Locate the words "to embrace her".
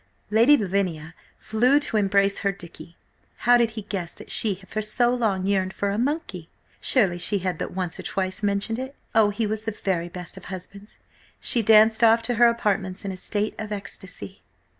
1.81-2.51